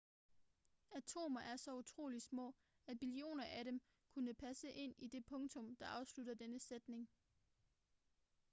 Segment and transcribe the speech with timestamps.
[0.95, 2.55] atomer er så utroligt små
[2.87, 3.81] at billioner af dem
[4.11, 7.09] kunne passe ind i det punktum der afslutter denne sætning